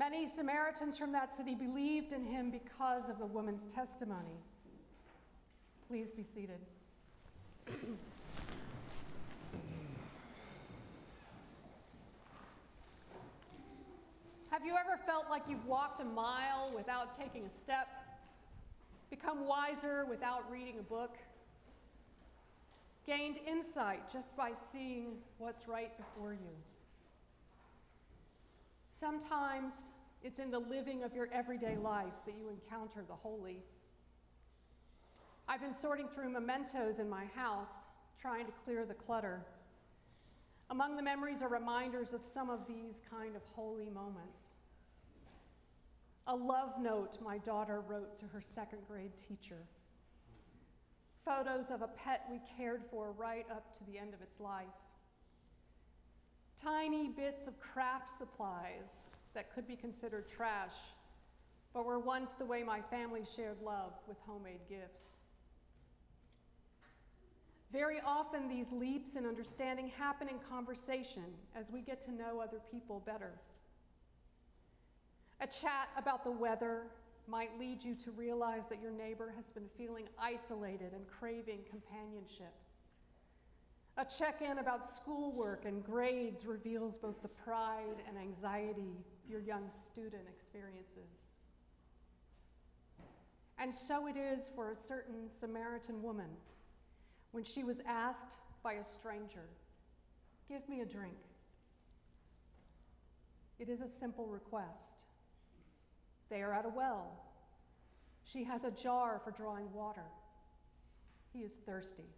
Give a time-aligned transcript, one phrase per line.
[0.00, 4.40] Many Samaritans from that city believed in him because of the woman's testimony.
[5.86, 6.60] Please be seated.
[14.50, 17.88] Have you ever felt like you've walked a mile without taking a step?
[19.10, 21.18] Become wiser without reading a book?
[23.06, 26.56] Gained insight just by seeing what's right before you?
[29.00, 29.72] Sometimes
[30.22, 33.62] it's in the living of your everyday life that you encounter the holy.
[35.48, 37.70] I've been sorting through mementos in my house,
[38.20, 39.40] trying to clear the clutter.
[40.68, 44.42] Among the memories are reminders of some of these kind of holy moments.
[46.26, 49.64] A love note my daughter wrote to her second grade teacher.
[51.24, 54.66] Photos of a pet we cared for right up to the end of its life.
[56.62, 60.74] Tiny bits of craft supplies that could be considered trash,
[61.72, 65.10] but were once the way my family shared love with homemade gifts.
[67.72, 72.60] Very often, these leaps in understanding happen in conversation as we get to know other
[72.70, 73.32] people better.
[75.40, 76.82] A chat about the weather
[77.28, 82.52] might lead you to realize that your neighbor has been feeling isolated and craving companionship.
[84.00, 88.96] A check in about schoolwork and grades reveals both the pride and anxiety
[89.28, 91.10] your young student experiences.
[93.58, 96.30] And so it is for a certain Samaritan woman
[97.32, 99.44] when she was asked by a stranger,
[100.48, 101.18] Give me a drink.
[103.58, 105.02] It is a simple request.
[106.30, 107.20] They are at a well.
[108.24, 110.06] She has a jar for drawing water.
[111.34, 112.08] He is thirsty.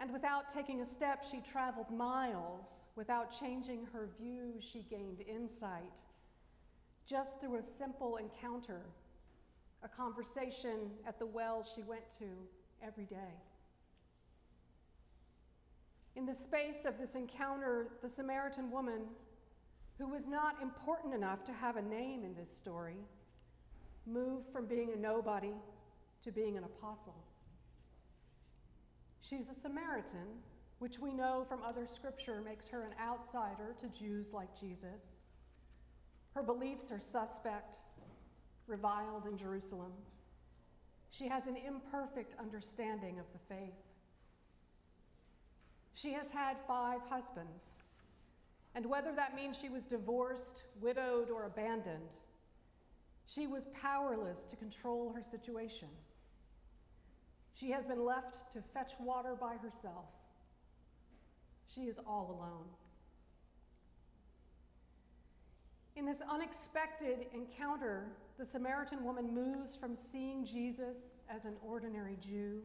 [0.00, 2.66] And without taking a step, she traveled miles.
[2.94, 6.02] Without changing her view, she gained insight.
[7.06, 8.82] Just through a simple encounter,
[9.82, 12.26] a conversation at the well she went to
[12.82, 13.34] every day.
[16.16, 19.02] In the space of this encounter, the Samaritan woman,
[19.98, 22.96] who was not important enough to have a name in this story,
[24.06, 25.52] moved from being a nobody
[26.24, 27.14] to being an apostle.
[29.28, 30.40] She's a Samaritan,
[30.78, 35.02] which we know from other scripture makes her an outsider to Jews like Jesus.
[36.34, 37.78] Her beliefs are suspect,
[38.66, 39.92] reviled in Jerusalem.
[41.10, 43.74] She has an imperfect understanding of the faith.
[45.94, 47.70] She has had five husbands,
[48.74, 52.14] and whether that means she was divorced, widowed, or abandoned,
[53.26, 55.88] she was powerless to control her situation.
[57.58, 60.06] She has been left to fetch water by herself.
[61.74, 62.66] She is all alone.
[65.96, 70.96] In this unexpected encounter, the Samaritan woman moves from seeing Jesus
[71.28, 72.62] as an ordinary Jew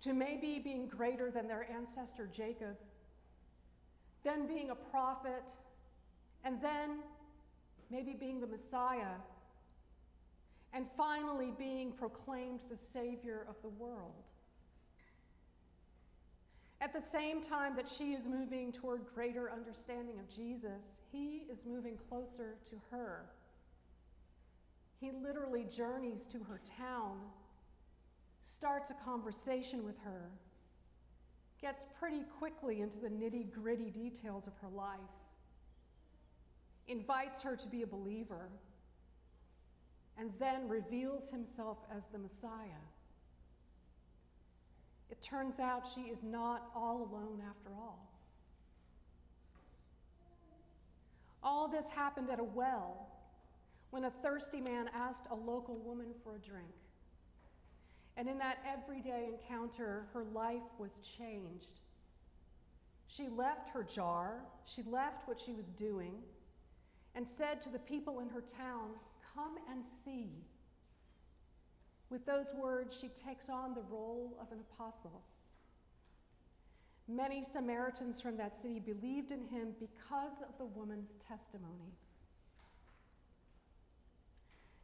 [0.00, 2.76] to maybe being greater than their ancestor Jacob,
[4.24, 5.52] then being a prophet,
[6.44, 6.98] and then
[7.90, 9.16] maybe being the Messiah
[10.72, 14.24] and finally being proclaimed the Savior of the world.
[16.80, 21.64] At the same time that she is moving toward greater understanding of Jesus, he is
[21.66, 23.26] moving closer to her.
[25.00, 27.18] He literally journeys to her town,
[28.42, 30.30] starts a conversation with her,
[31.60, 34.98] gets pretty quickly into the nitty gritty details of her life,
[36.86, 38.48] invites her to be a believer
[40.18, 42.82] and then reveals himself as the Messiah.
[45.10, 48.08] It turns out she is not all alone after all.
[51.42, 53.08] All this happened at a well
[53.90, 56.66] when a thirsty man asked a local woman for a drink.
[58.16, 61.80] And in that everyday encounter, her life was changed.
[63.06, 66.14] She left her jar, she left what she was doing,
[67.14, 68.90] and said to the people in her town,
[69.38, 70.30] Come and see.
[72.10, 75.22] With those words, she takes on the role of an apostle.
[77.06, 81.92] Many Samaritans from that city believed in him because of the woman's testimony.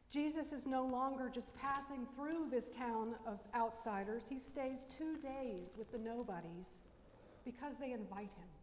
[0.08, 4.22] Jesus is no longer just passing through this town of outsiders.
[4.28, 6.78] He stays two days with the nobodies
[7.44, 8.53] because they invite him.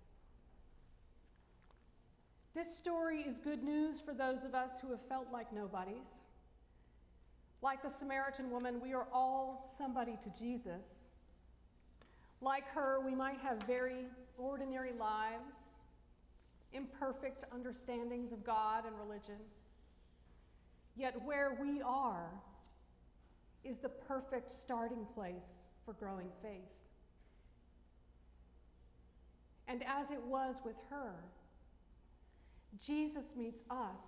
[2.53, 6.19] This story is good news for those of us who have felt like nobodies.
[7.61, 10.83] Like the Samaritan woman, we are all somebody to Jesus.
[12.41, 14.05] Like her, we might have very
[14.37, 15.55] ordinary lives,
[16.73, 19.37] imperfect understandings of God and religion.
[20.97, 22.31] Yet where we are
[23.63, 26.59] is the perfect starting place for growing faith.
[29.67, 31.13] And as it was with her,
[32.79, 33.99] Jesus meets us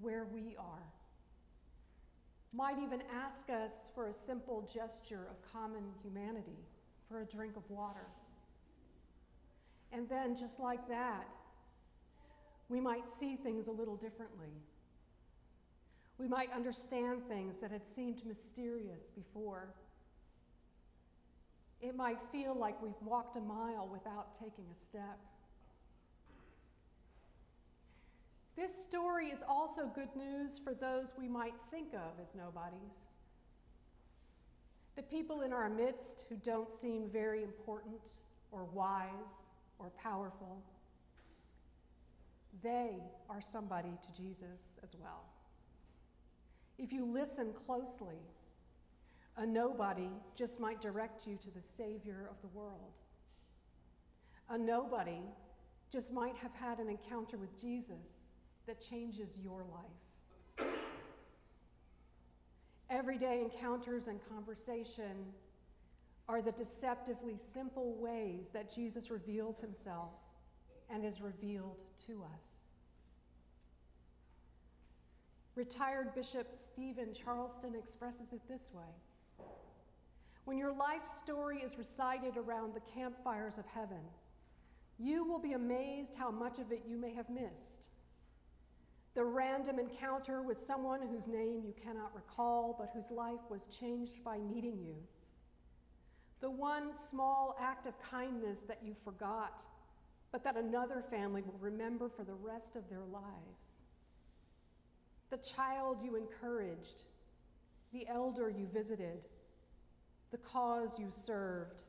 [0.00, 0.86] where we are.
[2.52, 6.58] Might even ask us for a simple gesture of common humanity,
[7.08, 8.06] for a drink of water.
[9.92, 11.26] And then, just like that,
[12.68, 14.50] we might see things a little differently.
[16.18, 19.68] We might understand things that had seemed mysterious before.
[21.80, 25.18] It might feel like we've walked a mile without taking a step.
[28.66, 32.96] This story is also good news for those we might think of as nobodies.
[34.96, 38.00] The people in our midst who don't seem very important
[38.50, 39.44] or wise
[39.78, 40.60] or powerful.
[42.60, 42.94] They
[43.30, 45.22] are somebody to Jesus as well.
[46.76, 48.18] If you listen closely,
[49.36, 52.94] a nobody just might direct you to the Savior of the world.
[54.50, 55.22] A nobody
[55.92, 58.15] just might have had an encounter with Jesus
[58.66, 60.68] that changes your life.
[62.90, 65.26] Everyday encounters and conversation
[66.28, 70.10] are the deceptively simple ways that Jesus reveals himself
[70.90, 72.66] and is revealed to us.
[75.54, 79.46] Retired Bishop Steven Charleston expresses it this way
[80.44, 84.02] When your life story is recited around the campfires of heaven,
[84.98, 87.88] you will be amazed how much of it you may have missed.
[89.16, 94.22] The random encounter with someone whose name you cannot recall, but whose life was changed
[94.22, 94.94] by meeting you.
[96.40, 99.62] The one small act of kindness that you forgot,
[100.32, 103.66] but that another family will remember for the rest of their lives
[105.30, 107.02] the child you encouraged,
[107.92, 109.24] the elder you visited,
[110.30, 111.82] the cause you served.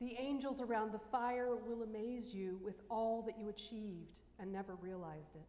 [0.00, 4.76] The angels around the fire will amaze you with all that you achieved and never
[4.76, 5.46] realized it.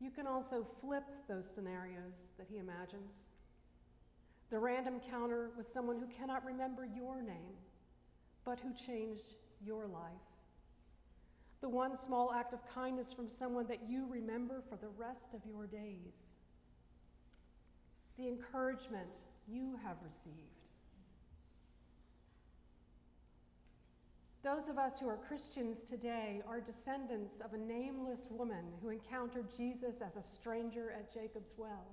[0.00, 3.30] You can also flip those scenarios that he imagines.
[4.50, 7.56] The random encounter with someone who cannot remember your name,
[8.44, 9.34] but who changed
[9.64, 10.28] your life
[11.60, 15.40] the one small act of kindness from someone that you remember for the rest of
[15.44, 16.36] your days,
[18.16, 19.08] the encouragement
[19.48, 20.67] you have received.
[24.48, 29.54] Those of us who are Christians today are descendants of a nameless woman who encountered
[29.54, 31.84] Jesus as a stranger at Jacob's well.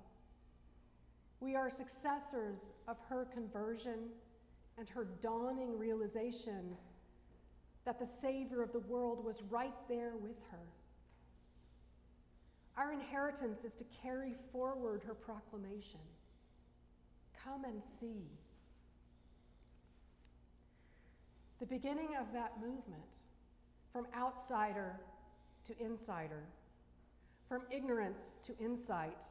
[1.40, 2.56] We are successors
[2.88, 4.08] of her conversion
[4.78, 6.74] and her dawning realization
[7.84, 10.66] that the Savior of the world was right there with her.
[12.78, 16.00] Our inheritance is to carry forward her proclamation
[17.44, 18.24] Come and see.
[21.60, 23.02] The beginning of that movement,
[23.92, 25.00] from outsider
[25.64, 26.42] to insider,
[27.48, 29.22] from ignorance to insight,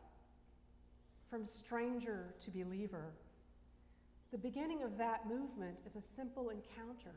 [1.30, 3.13] from stranger to believer,
[4.31, 7.16] the beginning of that movement is a simple encounter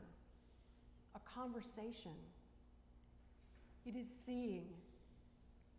[1.15, 2.11] a conversation.
[3.85, 4.65] It is seeing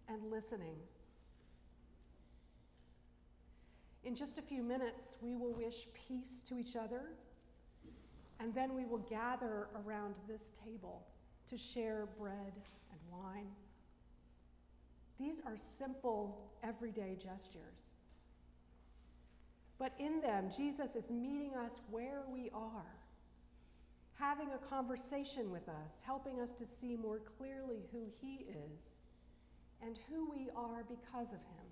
[0.09, 0.77] and listening.
[4.03, 7.03] In just a few minutes, we will wish peace to each other,
[8.41, 11.07] and then we will gather around this table
[11.49, 12.53] to share bread
[12.91, 13.51] and wine.
[15.19, 17.85] These are simple, everyday gestures.
[19.79, 23.01] But in them, Jesus is meeting us where we are
[24.21, 28.99] having a conversation with us, helping us to see more clearly who He is
[29.83, 31.67] and who we are because of Him.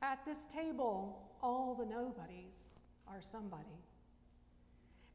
[0.00, 2.73] At this table, all the nobodies
[3.08, 3.78] are somebody.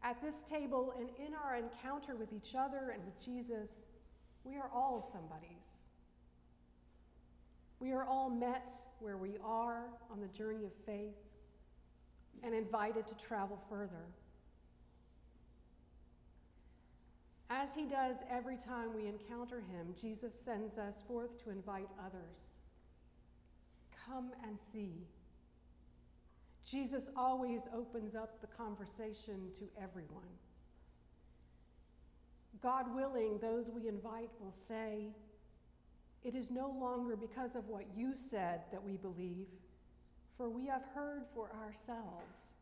[0.03, 3.69] At this table and in our encounter with each other and with Jesus,
[4.43, 5.50] we are all somebodies.
[7.79, 11.15] We are all met where we are on the journey of faith
[12.43, 14.05] and invited to travel further.
[17.50, 22.38] As he does every time we encounter him, Jesus sends us forth to invite others.
[24.05, 25.08] Come and see.
[26.69, 30.21] Jesus always opens up the conversation to everyone.
[32.61, 35.07] God willing, those we invite will say,
[36.23, 39.47] It is no longer because of what you said that we believe,
[40.38, 42.53] for we have heard for ourselves,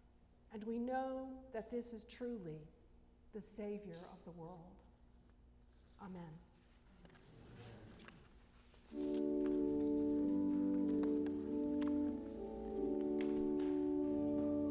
[0.53, 2.61] and we know that this is truly
[3.33, 4.59] the Savior of the world.
[6.01, 6.21] Amen.
[8.95, 9.56] Amen.